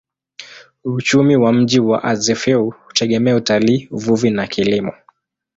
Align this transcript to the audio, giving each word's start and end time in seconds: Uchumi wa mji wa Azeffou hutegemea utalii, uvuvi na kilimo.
Uchumi 0.83 1.35
wa 1.37 1.53
mji 1.53 1.79
wa 1.79 2.03
Azeffou 2.03 2.69
hutegemea 2.85 3.35
utalii, 3.35 3.87
uvuvi 3.91 4.29
na 4.29 4.47
kilimo. 4.47 4.93